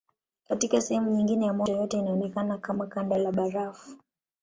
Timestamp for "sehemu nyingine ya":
0.81-1.53